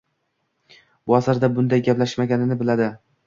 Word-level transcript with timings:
Bu 1.11 1.17
asrda 1.17 1.51
bunday 1.59 1.85
gaplashilmaganini 1.89 2.61
biladi. 2.65 2.89